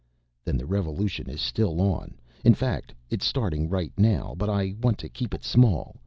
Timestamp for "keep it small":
5.09-5.95